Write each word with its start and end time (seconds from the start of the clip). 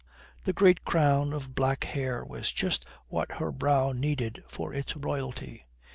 The 0.45 0.51
great 0.53 0.83
crown 0.83 1.31
of 1.31 1.53
black 1.53 1.83
hair 1.83 2.25
was 2.25 2.51
just 2.51 2.85
what 3.09 3.33
her 3.33 3.51
brow 3.51 3.91
needed 3.91 4.43
for 4.47 4.73
its 4.73 4.95
royalty. 4.95 5.61